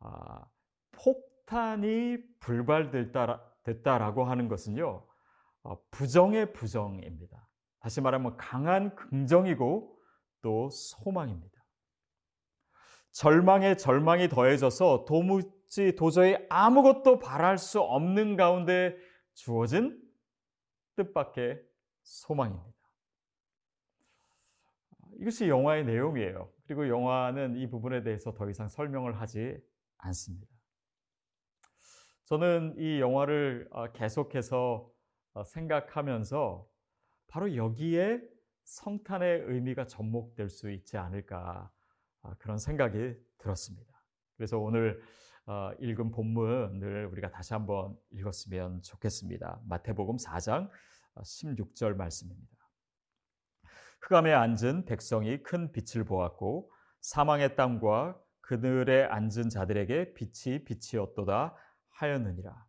아, 0.00 0.44
폭탄이 0.92 2.18
불발됐다라고 2.40 4.24
하는 4.24 4.48
것은요 4.48 5.06
어, 5.64 5.78
부정의 5.90 6.52
부정입니다. 6.52 7.48
다시 7.80 8.00
말하면 8.00 8.36
강한 8.36 8.94
긍정이고 8.94 9.98
또 10.40 10.70
소망입니다. 10.70 11.62
절망에 13.10 13.76
절망이 13.76 14.28
더해져서 14.28 15.04
도무 15.06 15.42
지 15.72 15.94
도저히 15.96 16.36
아무것도 16.50 17.18
바랄 17.18 17.56
수 17.56 17.80
없는 17.80 18.36
가운데 18.36 18.94
주어진 19.32 19.98
뜻밖의 20.96 21.62
소망입니다. 22.02 22.70
이것이 25.14 25.48
영화의 25.48 25.86
내용이에요. 25.86 26.52
그리고 26.66 26.86
영화는 26.88 27.56
이 27.56 27.70
부분에 27.70 28.02
대해서 28.02 28.34
더 28.34 28.50
이상 28.50 28.68
설명을 28.68 29.18
하지 29.18 29.56
않습니다. 29.96 30.46
저는 32.24 32.74
이 32.76 33.00
영화를 33.00 33.66
어, 33.70 33.92
계속해서 33.92 34.92
어, 35.32 35.42
생각하면서 35.42 36.68
바로 37.28 37.56
여기에 37.56 38.20
성탄의 38.64 39.44
의미가 39.46 39.86
접목될 39.86 40.50
수 40.50 40.70
있지 40.70 40.98
않을까 40.98 41.72
아, 42.20 42.34
그런 42.34 42.58
생각이 42.58 43.14
들었습니다. 43.38 43.90
그래서 44.36 44.58
오늘 44.58 45.00
어, 45.00 45.31
읽은 45.80 46.10
본문을 46.10 47.06
우리가 47.06 47.30
다시 47.30 47.52
한번 47.52 47.96
읽었으면 48.10 48.82
좋겠습니다. 48.82 49.60
마태복음 49.66 50.16
4장 50.16 50.70
16절 51.16 51.96
말씀입니다. 51.96 52.48
흑암에 54.02 54.32
앉은 54.32 54.84
백성이 54.84 55.42
큰 55.42 55.72
빛을 55.72 56.04
보았고 56.04 56.70
사망의 57.00 57.56
땅과 57.56 58.20
그들에 58.40 59.04
앉은 59.04 59.48
자들에게 59.50 60.14
빛이 60.14 60.64
빛이었도다 60.64 61.56
하였느니라. 61.90 62.66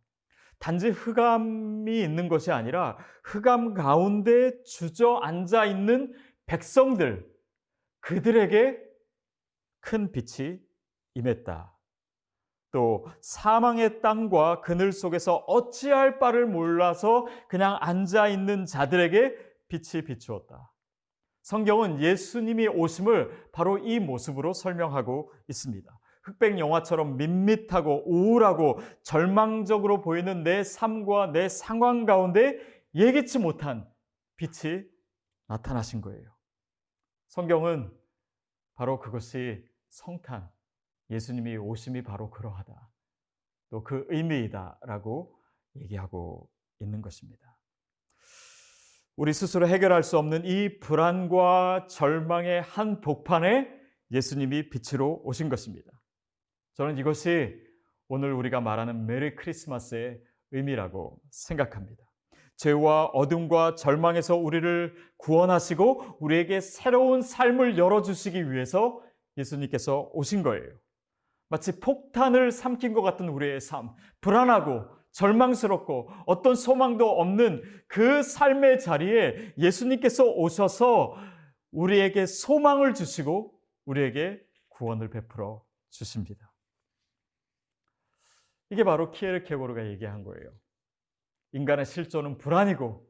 단지 0.58 0.88
흑암이 0.88 2.02
있는 2.02 2.28
것이 2.28 2.50
아니라 2.50 2.96
흑암 3.24 3.74
가운데 3.74 4.62
주저앉아 4.62 5.66
있는 5.66 6.14
백성들, 6.46 7.30
그들에게 8.00 8.80
큰 9.80 10.12
빛이 10.12 10.60
임했다. 11.14 11.76
또 12.74 13.06
사망의 13.20 14.00
땅과 14.02 14.60
그늘 14.60 14.90
속에서 14.90 15.44
어찌할 15.46 16.18
바를 16.18 16.44
몰라서 16.44 17.24
그냥 17.46 17.78
앉아 17.80 18.26
있는 18.26 18.66
자들에게 18.66 19.32
빛이 19.68 20.02
비추었다. 20.04 20.72
성경은 21.42 22.00
예수님이 22.00 22.66
오심을 22.66 23.50
바로 23.52 23.78
이 23.78 24.00
모습으로 24.00 24.52
설명하고 24.52 25.32
있습니다. 25.46 25.88
흑백 26.24 26.58
영화처럼 26.58 27.16
밋밋하고 27.16 28.10
우울하고 28.10 28.80
절망적으로 29.04 30.00
보이는 30.00 30.42
내 30.42 30.64
삶과 30.64 31.28
내 31.28 31.48
상황 31.48 32.06
가운데 32.06 32.58
예기치 32.96 33.38
못한 33.38 33.88
빛이 34.34 34.82
나타나신 35.46 36.00
거예요. 36.00 36.34
성경은 37.28 37.92
바로 38.74 38.98
그것이 38.98 39.64
성탄, 39.90 40.48
예수님이 41.10 41.56
오심이 41.56 42.02
바로 42.02 42.30
그러하다. 42.30 42.90
또 43.70 43.82
그 43.82 44.06
의미이다라고 44.08 45.34
얘기하고 45.76 46.48
있는 46.78 47.02
것입니다. 47.02 47.58
우리 49.16 49.32
스스로 49.32 49.66
해결할 49.66 50.02
수 50.02 50.18
없는 50.18 50.44
이 50.44 50.78
불안과 50.80 51.86
절망의 51.88 52.62
한 52.62 53.00
복판에 53.00 53.68
예수님이 54.10 54.70
빛으로 54.70 55.22
오신 55.24 55.48
것입니다. 55.48 55.90
저는 56.74 56.98
이것이 56.98 57.54
오늘 58.08 58.32
우리가 58.32 58.60
말하는 58.60 59.06
메리 59.06 59.34
크리스마스의 59.34 60.20
의미라고 60.50 61.20
생각합니다. 61.30 62.04
죄와 62.56 63.06
어둠과 63.06 63.74
절망에서 63.74 64.36
우리를 64.36 64.94
구원하시고 65.16 66.18
우리에게 66.20 66.60
새로운 66.60 67.22
삶을 67.22 67.76
열어주시기 67.76 68.52
위해서 68.52 69.02
예수님께서 69.36 70.10
오신 70.12 70.44
거예요. 70.44 70.83
마치 71.48 71.78
폭탄을 71.80 72.50
삼킨 72.50 72.92
것 72.92 73.02
같은 73.02 73.28
우리의 73.28 73.60
삶, 73.60 73.90
불안하고 74.20 74.86
절망스럽고 75.12 76.10
어떤 76.26 76.54
소망도 76.56 77.20
없는 77.20 77.62
그 77.86 78.22
삶의 78.22 78.80
자리에 78.80 79.54
예수님께서 79.56 80.24
오셔서 80.24 81.16
우리에게 81.70 82.26
소망을 82.26 82.94
주시고 82.94 83.52
우리에게 83.84 84.40
구원을 84.68 85.10
베풀어 85.10 85.64
주십니다. 85.90 86.52
이게 88.70 88.82
바로 88.82 89.10
키에르 89.12 89.44
케고르가 89.44 89.86
얘기한 89.86 90.24
거예요. 90.24 90.50
인간의 91.52 91.84
실존은 91.84 92.38
불안이고 92.38 93.06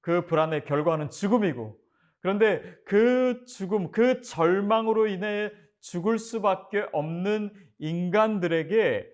그 0.00 0.26
불안의 0.26 0.64
결과는 0.64 1.10
죽음이고 1.10 1.76
그런데 2.20 2.76
그 2.84 3.44
죽음, 3.46 3.90
그 3.90 4.20
절망으로 4.20 5.08
인해 5.08 5.50
죽을 5.82 6.18
수밖에 6.18 6.86
없는 6.92 7.52
인간들에게 7.78 9.12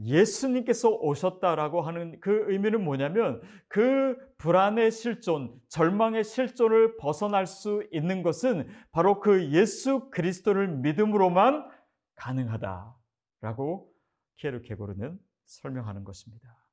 예수님께서 0.00 0.90
오셨다라고 0.90 1.80
하는 1.80 2.20
그 2.20 2.44
의미는 2.48 2.84
뭐냐면 2.84 3.40
그 3.68 4.16
불안의 4.38 4.90
실존, 4.90 5.58
절망의 5.68 6.24
실존을 6.24 6.96
벗어날 6.96 7.46
수 7.46 7.86
있는 7.92 8.22
것은 8.22 8.68
바로 8.92 9.20
그 9.20 9.50
예수 9.52 10.10
그리스도를 10.10 10.68
믿음으로만 10.68 11.68
가능하다라고 12.16 13.92
키에르 14.36 14.62
케고르는 14.62 15.18
설명하는 15.46 16.04
것입니다. 16.04 16.64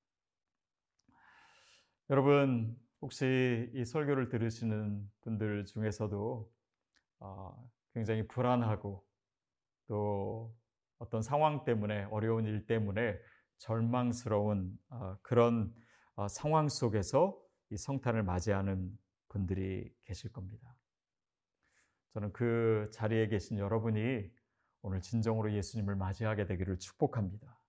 여러분, 2.09 2.75
혹시 3.01 3.69
이 3.73 3.85
설교를 3.85 4.29
들으시는 4.29 5.09
분들 5.21 5.65
중에서도 5.65 6.51
어, 7.19 7.71
굉장히 7.93 8.27
불안하고 8.27 9.05
또 9.91 10.55
어떤 10.99 11.21
상황 11.21 11.65
때문에 11.65 12.05
어려운 12.11 12.45
일 12.45 12.65
때문에 12.65 13.19
절망스러운 13.57 14.71
어, 14.89 15.17
그런 15.21 15.75
어, 16.15 16.29
상황 16.29 16.69
속에서 16.69 17.37
이 17.71 17.75
성탄을 17.75 18.23
맞이하는 18.23 18.97
분들이 19.27 19.93
계실 20.05 20.31
겁니다. 20.31 20.77
저는 22.13 22.31
그 22.31 22.89
자리에 22.93 23.27
계신 23.27 23.57
여러분이 23.57 24.31
오늘 24.81 25.01
진정으로 25.01 25.51
예수님을 25.51 25.97
맞이하게 25.97 26.45
되기를 26.45 26.79
축복합니다. 26.79 27.59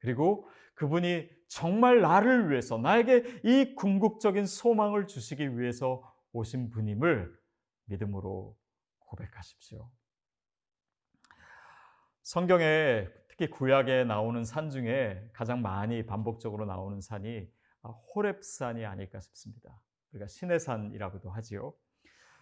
그리고 0.00 0.48
그분이 0.74 1.30
정말 1.46 2.00
나를 2.00 2.50
위해서, 2.50 2.76
나에게 2.76 3.40
이 3.44 3.76
궁극적인 3.76 4.46
소망을 4.46 5.06
주시기 5.06 5.60
위해서 5.60 6.02
오신 6.32 6.70
분임을 6.70 7.32
믿음으로 7.84 8.58
고백하십시오. 8.98 9.88
성경에 12.22 13.08
특히 13.28 13.50
구약에 13.50 14.04
나오는 14.04 14.44
산 14.44 14.70
중에 14.70 15.28
가장 15.32 15.60
많이 15.60 16.06
반복적으로 16.06 16.66
나오는 16.66 17.00
산이 17.00 17.48
호렙산이 18.14 18.84
아닐까 18.84 19.18
싶습니다. 19.18 19.80
우리가 20.12 20.28
신의 20.28 20.60
산이라고도 20.60 21.30
하지요. 21.30 21.74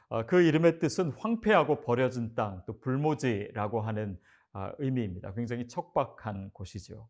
어, 0.09 0.27
그 0.27 0.43
이름의 0.43 0.81
뜻은 0.81 1.13
황폐하고 1.13 1.81
버려진 1.81 2.35
땅, 2.35 2.63
또 2.67 2.79
불모지라고 2.81 3.81
하는 3.81 4.21
아, 4.53 4.73
의미입니다. 4.79 5.33
굉장히 5.33 5.67
척박한 5.69 6.51
곳이죠. 6.53 7.09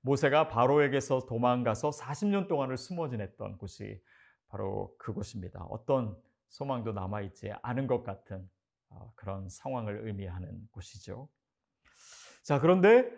모세가 0.00 0.48
바로에게서 0.48 1.26
도망가서 1.26 1.90
40년 1.90 2.48
동안을 2.48 2.76
숨어 2.76 3.08
지냈던 3.08 3.56
곳이 3.56 4.02
바로 4.48 4.94
그곳입니다. 4.98 5.62
어떤 5.70 6.16
소망도 6.48 6.92
남아있지 6.92 7.52
않은 7.62 7.86
것 7.86 8.02
같은 8.02 8.50
어, 8.90 9.12
그런 9.14 9.48
상황을 9.48 10.06
의미하는 10.06 10.68
곳이죠. 10.72 11.28
자, 12.42 12.60
그런데 12.60 13.10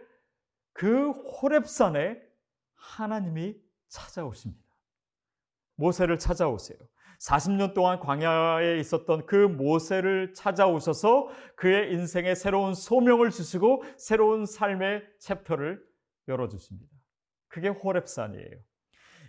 그 0.73 1.11
호렙산에 1.11 2.21
하나님이 2.75 3.57
찾아오십니다. 3.89 4.63
모세를 5.77 6.19
찾아오세요. 6.19 6.79
40년 7.21 7.75
동안 7.75 8.01
광야에 8.01 8.79
있었던 8.81 9.27
그 9.27 9.37
모세를 9.37 10.35
찾아오셔서 10.35 11.29
그의 11.57 11.93
인생에 11.93 12.35
새로운 12.35 12.75
소명을 12.75 13.31
주시고 13.31 13.85
새로운 13.97 14.47
삶의 14.47 15.03
챕터를 15.21 15.83
열어주십니다. 16.29 16.93
그게 17.49 17.69
호렙산이에요. 17.69 18.59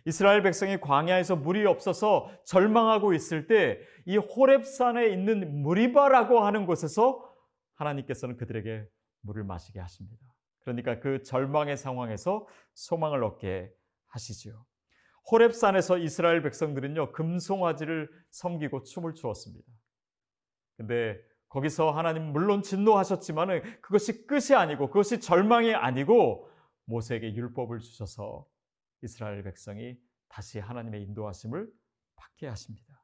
이스라엘 0.08 0.43
백성이 0.43 0.79
광야에서 0.79 1.36
물이 1.36 1.65
없어서 1.65 2.29
절망하고 2.43 3.13
있을 3.13 3.47
때 3.47 3.79
이 4.05 4.17
호렙산에 4.17 5.08
있는 5.08 5.63
무리바라고 5.63 6.39
하는 6.39 6.65
곳에서 6.65 7.27
하나님께서는 7.73 8.38
그들에게 8.38 8.88
물을 9.25 9.43
마시게 9.43 9.79
하십니다. 9.79 10.25
그러니까 10.61 10.99
그 10.99 11.23
절망의 11.23 11.77
상황에서 11.77 12.47
소망을 12.73 13.23
얻게 13.23 13.71
하시지요. 14.07 14.65
호렙산에서 15.31 15.97
이스라엘 15.97 16.41
백성들은요, 16.41 17.11
금송아지를 17.11 18.09
섬기고 18.29 18.83
춤을 18.83 19.15
추었습니다. 19.15 19.67
근데 20.77 21.19
거기서 21.49 21.91
하나님 21.91 22.31
물론 22.31 22.61
진노하셨지만 22.61 23.81
그것이 23.81 24.27
끝이 24.27 24.55
아니고 24.55 24.88
그것이 24.88 25.19
절망이 25.19 25.73
아니고 25.73 26.49
모세에게 26.85 27.33
율법을 27.33 27.79
주셔서 27.79 28.45
이스라엘 29.01 29.43
백성이 29.43 29.97
다시 30.27 30.59
하나님의 30.59 31.03
인도하심을 31.03 31.71
받게 32.15 32.47
하십니다. 32.47 33.01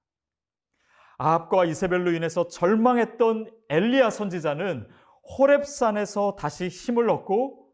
아합과 1.17 1.65
이세벨로 1.65 2.12
인해서 2.13 2.47
절망했던 2.47 3.51
엘리야 3.69 4.10
선지자는 4.10 4.89
호렙산에서 5.23 6.36
다시 6.36 6.67
힘을 6.67 7.10
얻고 7.10 7.73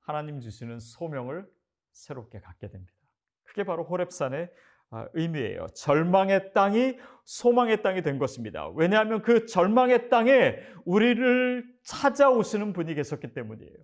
하나님 0.00 0.40
주시는 0.40 0.80
소명을 0.80 1.46
새롭게 1.92 2.40
갖게 2.40 2.68
됩니다. 2.68 2.92
그게 3.44 3.64
바로 3.64 3.84
호렙산의 3.84 4.50
아, 4.90 5.08
의미예요. 5.14 5.68
절망의 5.74 6.52
땅이 6.52 6.98
소망의 7.24 7.82
땅이 7.82 8.02
된 8.02 8.18
것입니다. 8.18 8.68
왜냐하면 8.74 9.22
그 9.22 9.46
절망의 9.46 10.10
땅에 10.10 10.56
우리를 10.84 11.64
찾아오시는 11.84 12.74
분이 12.74 12.94
계셨기 12.94 13.32
때문이에요. 13.32 13.74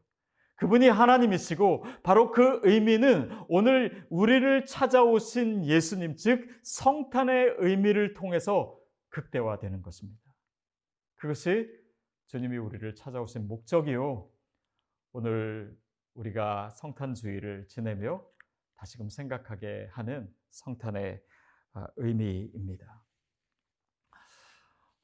그분이 0.57 0.89
하나님이시고 0.89 1.85
바로 2.03 2.31
그 2.31 2.61
의미는 2.65 3.31
오늘 3.49 4.07
우리를 4.11 4.67
찾아오신 4.67 5.65
예수님 5.65 6.17
즉 6.17 6.47
성탄의 6.63 7.55
의미를 7.59 8.13
통해서 8.13 8.77
극대화되는 9.11 9.83
것입니다. 9.83 10.21
그것이 11.17 11.69
주님이 12.29 12.59
우리를 12.59 12.95
찾아오신 12.95 13.49
목적이요. 13.49 14.29
오늘 15.13 15.75
우리가 16.13 16.69
성탄 16.71 17.15
주의를 17.15 17.67
지내며 17.69 18.23
다시금 18.77 19.09
생각하게 19.09 19.89
하는 19.93 20.31
성탄의 20.51 21.23
아, 21.73 21.87
의미입니다. 21.97 23.03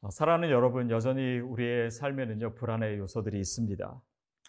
어, 0.02 0.10
사랑하는 0.10 0.50
여러분, 0.50 0.90
여전히 0.90 1.38
우리의 1.38 1.90
삶에는요, 1.90 2.56
불안의 2.56 2.98
요소들이 2.98 3.40
있습니다. 3.40 4.02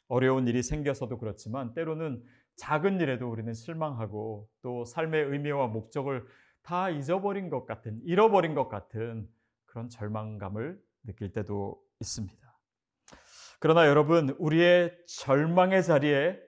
어려운 0.09 0.45
일이 0.45 0.61
생겨서도 0.61 1.17
그렇지만 1.17 1.73
때로는 1.73 2.21
작은 2.57 2.99
일에도 2.99 3.31
우리는 3.31 3.53
실망하고 3.53 4.49
또 4.61 4.83
삶의 4.83 5.23
의미와 5.23 5.67
목적을 5.67 6.25
다 6.61 6.89
잊어버린 6.89 7.49
것 7.49 7.65
같은, 7.65 8.01
잃어버린 8.03 8.53
것 8.53 8.67
같은 8.67 9.29
그런 9.63 9.87
절망감을 9.87 10.77
느낄 11.05 11.31
때도 11.31 11.81
있습니다. 12.01 12.44
그러나 13.65 13.87
여러분, 13.87 14.29
우리의 14.37 14.95
절망의 15.07 15.83
자리에 15.83 16.39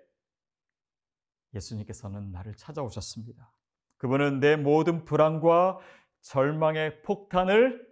예수님께서는 1.56 2.32
나를 2.32 2.54
찾아오셨습니다. 2.54 3.52
그분은 3.98 4.40
내 4.40 4.56
모든 4.56 5.04
불안과 5.04 5.80
절망의 6.22 7.02
폭탄을 7.02 7.84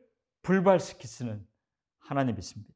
불발시키시는 0.44 1.44
하나님이십니다. 1.98 2.76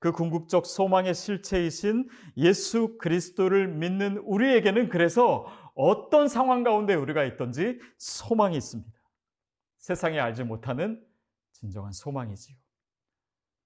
그 0.00 0.10
궁극적 0.10 0.66
소망의 0.66 1.14
실체이신 1.14 2.08
예수 2.38 2.98
그리스도를 2.98 3.68
믿는 3.68 4.16
우리에게는 4.16 4.88
그래서 4.88 5.46
어떤 5.76 6.26
상황 6.26 6.64
가운데 6.64 6.94
우리가 6.94 7.22
있든지 7.22 7.78
소망이 7.98 8.56
있습니다. 8.56 8.98
세상이 9.76 10.18
알지 10.18 10.42
못하는 10.42 11.00
진정한 11.52 11.92
소망이지요. 11.92 12.56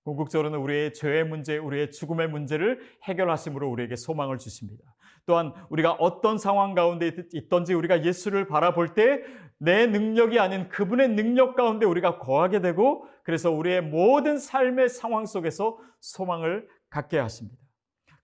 궁극적으로는 0.04 0.58
우리의 0.58 0.94
죄의 0.94 1.24
문제, 1.24 1.58
우리의 1.58 1.90
죽음의 1.90 2.28
문제를 2.28 2.80
해결하심으로 3.04 3.70
우리에게 3.70 3.96
소망을 3.96 4.38
주십니다. 4.38 4.82
또한 5.24 5.52
우리가 5.70 5.92
어떤 5.92 6.36
상황 6.36 6.74
가운데 6.74 7.12
있든지 7.32 7.74
우리가 7.74 8.04
예수를 8.04 8.46
바라볼 8.46 8.94
때 8.94 9.22
내 9.62 9.86
능력이 9.86 10.40
아닌 10.40 10.68
그분의 10.68 11.10
능력 11.10 11.54
가운데 11.54 11.86
우리가 11.86 12.18
거하게 12.18 12.60
되고 12.60 13.06
그래서 13.22 13.52
우리의 13.52 13.80
모든 13.80 14.36
삶의 14.36 14.88
상황 14.88 15.24
속에서 15.24 15.78
소망을 16.00 16.66
갖게 16.90 17.16
하십니다. 17.16 17.56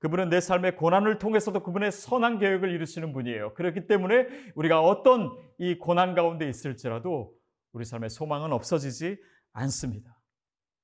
그분은 0.00 0.30
내 0.30 0.40
삶의 0.40 0.74
고난을 0.74 1.18
통해서도 1.18 1.62
그분의 1.62 1.92
선한 1.92 2.40
계획을 2.40 2.72
이루시는 2.72 3.12
분이에요. 3.12 3.54
그렇기 3.54 3.86
때문에 3.86 4.26
우리가 4.56 4.80
어떤 4.82 5.30
이 5.58 5.78
고난 5.78 6.16
가운데 6.16 6.48
있을지라도 6.48 7.32
우리 7.72 7.84
삶의 7.84 8.10
소망은 8.10 8.52
없어지지 8.52 9.16
않습니다. 9.52 10.17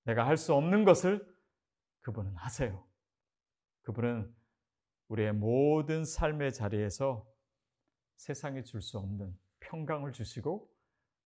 내가 0.04 0.26
할 0.26 0.36
수 0.36 0.54
없는 0.54 0.84
것을 0.84 1.26
그분은 2.00 2.34
하세요. 2.36 2.86
그분은 3.82 4.34
우리의 5.08 5.32
모든 5.32 6.04
삶의 6.04 6.52
자리에서 6.52 7.26
세상에 8.16 8.62
줄수 8.62 8.98
없는 8.98 9.36
평강을 9.60 10.12
주시고 10.12 10.70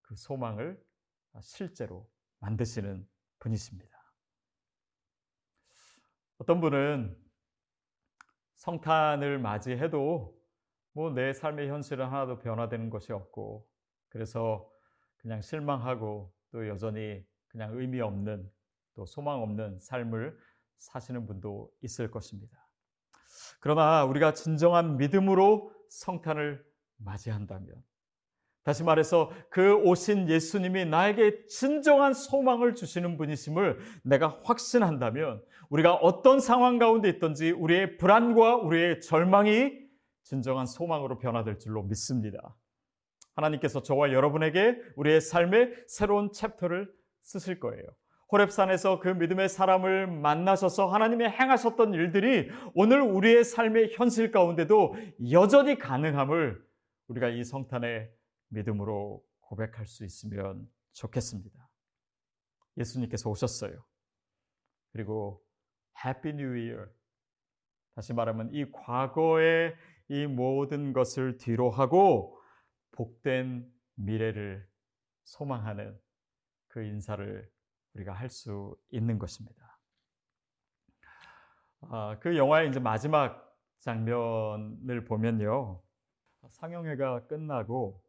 그 0.02 0.16
소망을 0.16 0.82
실제로 1.40 2.08
만드시는 2.38 3.08
분이십니다. 3.38 3.96
어떤 6.38 6.60
분은 6.60 7.16
성탄을 8.54 9.38
맞이해도 9.38 10.36
뭐 10.92 11.10
내 11.14 11.32
삶의 11.32 11.68
현실은 11.68 12.06
하나도 12.06 12.38
변화되는 12.38 12.90
것이 12.90 13.12
없고 13.12 13.68
그래서 14.08 14.68
그냥 15.16 15.40
실망하고 15.40 16.32
또 16.50 16.68
여전히 16.68 17.24
그냥 17.48 17.72
의미 17.78 18.00
없는 18.00 18.50
또 18.98 19.06
소망 19.06 19.42
없는 19.42 19.78
삶을 19.78 20.36
사시는 20.78 21.24
분도 21.26 21.70
있을 21.82 22.10
것입니다. 22.10 22.58
그러나 23.60 24.04
우리가 24.04 24.34
진정한 24.34 24.96
믿음으로 24.96 25.72
성탄을 25.88 26.64
맞이한다면 26.96 27.80
다시 28.64 28.82
말해서 28.82 29.30
그 29.50 29.76
오신 29.76 30.28
예수님이 30.28 30.84
나에게 30.84 31.46
진정한 31.46 32.12
소망을 32.12 32.74
주시는 32.74 33.16
분이심을 33.16 33.78
내가 34.02 34.40
확신한다면 34.42 35.44
우리가 35.70 35.94
어떤 35.94 36.40
상황 36.40 36.78
가운데 36.78 37.08
있든지 37.08 37.52
우리의 37.52 37.98
불안과 37.98 38.56
우리의 38.56 39.00
절망이 39.00 39.78
진정한 40.24 40.66
소망으로 40.66 41.18
변화될 41.18 41.60
줄로 41.60 41.84
믿습니다. 41.84 42.56
하나님께서 43.36 43.80
저와 43.80 44.12
여러분에게 44.12 44.76
우리의 44.96 45.20
삶의 45.20 45.84
새로운 45.86 46.32
챕터를 46.32 46.92
쓰실 47.22 47.60
거예요. 47.60 47.84
호랩산에서 48.30 49.00
그 49.00 49.08
믿음의 49.08 49.48
사람을 49.48 50.06
만나셔서 50.06 50.88
하나님이 50.88 51.24
행하셨던 51.24 51.94
일들이 51.94 52.50
오늘 52.74 53.00
우리의 53.00 53.42
삶의 53.44 53.94
현실 53.94 54.30
가운데도 54.30 54.94
여전히 55.30 55.78
가능함을 55.78 56.62
우리가 57.08 57.28
이 57.28 57.42
성탄의 57.42 58.10
믿음으로 58.48 59.24
고백할 59.40 59.86
수 59.86 60.04
있으면 60.04 60.68
좋겠습니다. 60.92 61.68
예수님께서 62.76 63.30
오셨어요. 63.30 63.82
그리고 64.92 65.42
Happy 66.04 66.34
New 66.34 66.56
Year. 66.56 66.86
다시 67.94 68.12
말하면 68.12 68.50
이 68.52 68.70
과거의 68.70 69.74
이 70.08 70.26
모든 70.26 70.92
것을 70.92 71.38
뒤로 71.38 71.70
하고 71.70 72.38
복된 72.92 73.70
미래를 73.94 74.66
소망하는 75.24 75.98
그 76.68 76.82
인사를 76.82 77.50
우리가 77.98 78.12
할 78.12 78.30
수 78.30 78.76
있는 78.90 79.18
것입니다. 79.18 79.78
아, 81.80 82.18
그 82.20 82.36
영화의 82.36 82.68
이제 82.68 82.80
마지막 82.80 83.56
장면을 83.80 85.04
보면요. 85.04 85.80
상영회가 86.50 87.26
끝나고 87.26 88.02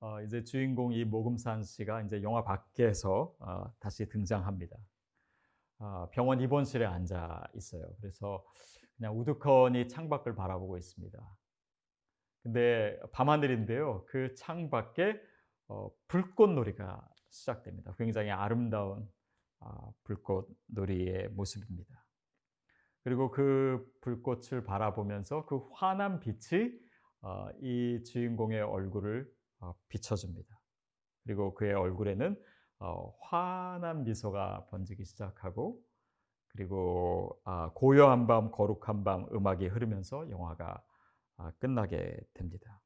어, 0.00 0.20
이제 0.22 0.44
주인공 0.44 0.92
이 0.92 1.04
모금산 1.04 1.64
씨가 1.64 2.02
이제 2.02 2.22
영화 2.22 2.44
밖에서 2.44 3.34
어, 3.38 3.72
다시 3.80 4.08
등장합니다. 4.08 4.76
어, 5.78 6.08
병원 6.10 6.40
입원실에 6.40 6.84
앉아 6.84 7.48
있어요. 7.54 7.82
그래서 8.00 8.44
그냥 8.96 9.18
우두커니 9.18 9.88
창밖을 9.88 10.34
바라보고 10.34 10.78
있습니다. 10.78 11.18
근데 12.42 12.98
밤하늘인데요. 13.12 14.04
그 14.06 14.34
창밖에 14.34 15.20
어, 15.68 15.90
불꽃놀이가 16.08 17.06
시작됩니다. 17.30 17.94
굉장히 17.98 18.30
아름다운 18.30 19.00
아, 19.00 19.15
불꽃 20.04 20.48
놀이의 20.66 21.28
모습입니다. 21.30 22.04
그리고 23.02 23.30
그 23.30 23.86
불꽃을 24.00 24.64
바라보면서 24.64 25.46
그 25.46 25.68
환한 25.72 26.18
빛이 26.18 26.72
어, 27.22 27.48
이 27.60 28.02
주인공의 28.04 28.62
얼굴을 28.62 29.32
어, 29.60 29.74
비춰줍니다. 29.88 30.60
그리고 31.24 31.54
그의 31.54 31.74
얼굴에는 31.74 32.36
어, 32.78 33.16
환한 33.22 34.04
미소가 34.04 34.66
번지기 34.70 35.04
시작하고 35.04 35.80
그리고 36.48 37.40
아, 37.44 37.70
고요한 37.74 38.26
밤, 38.26 38.50
거룩한 38.50 39.04
밤 39.04 39.26
음악이 39.32 39.66
흐르면서 39.66 40.28
영화가 40.30 40.82
아, 41.36 41.52
끝나게 41.58 42.18
됩니다. 42.34 42.80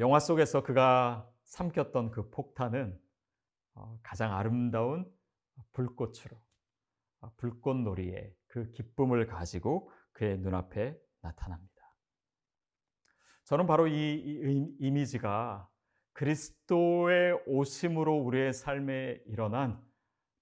영화 0.00 0.18
속에서 0.18 0.62
그가 0.62 1.28
삼켰던 1.44 2.10
그 2.10 2.28
폭탄은 2.30 3.00
가장 4.02 4.34
아름다운 4.34 5.10
불꽃으로 5.72 6.40
불꽃놀이의 7.36 8.34
그 8.46 8.70
기쁨을 8.72 9.26
가지고 9.26 9.90
그의 10.12 10.38
눈앞에 10.38 10.98
나타납니다. 11.20 11.68
저는 13.44 13.66
바로 13.66 13.86
이, 13.86 13.92
이 13.94 14.76
이미지가 14.78 15.68
그리스도의 16.12 17.42
오심으로 17.46 18.16
우리의 18.18 18.52
삶에 18.52 19.22
일어난 19.26 19.80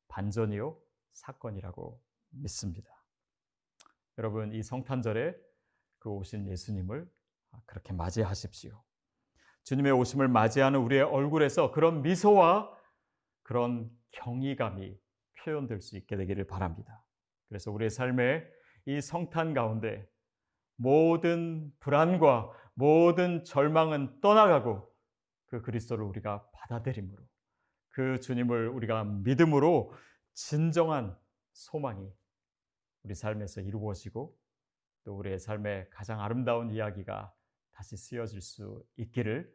반전이요 0.08 0.78
사건이라고 1.12 2.02
믿습니다. 2.30 2.90
여러분 4.18 4.52
이 4.52 4.62
성탄절에 4.62 5.36
그 5.98 6.10
오신 6.10 6.48
예수님을 6.48 7.08
그렇게 7.66 7.92
맞이하십시오. 7.92 8.82
주님의 9.64 9.92
오심을 9.92 10.28
맞이하는 10.28 10.80
우리의 10.80 11.02
얼굴에서 11.02 11.72
그런 11.72 12.02
미소와 12.02 12.75
그런 13.46 13.88
경이감이 14.10 14.98
표현될 15.38 15.80
수 15.80 15.96
있게 15.96 16.16
되기를 16.16 16.48
바랍니다. 16.48 17.04
그래서 17.48 17.70
우리의 17.70 17.90
삶의 17.90 18.44
이 18.86 19.00
성탄 19.00 19.54
가운데 19.54 20.04
모든 20.74 21.72
불안과 21.78 22.50
모든 22.74 23.44
절망은 23.44 24.20
떠나가고 24.20 24.92
그 25.46 25.62
그리스도를 25.62 26.04
우리가 26.04 26.50
받아들임으로 26.54 27.22
그 27.90 28.18
주님을 28.18 28.68
우리가 28.68 29.04
믿음으로 29.04 29.92
진정한 30.34 31.16
소망이 31.52 32.12
우리 33.04 33.14
삶에서 33.14 33.60
이루어지고 33.60 34.36
또 35.04 35.16
우리의 35.18 35.38
삶의 35.38 35.90
가장 35.90 36.20
아름다운 36.20 36.72
이야기가 36.72 37.32
다시 37.70 37.96
쓰여질 37.96 38.40
수 38.40 38.84
있기를 38.96 39.48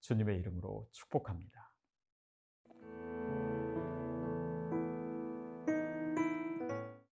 주님의 0.00 0.36
이름으로 0.40 0.88
축복합니다. 0.90 1.65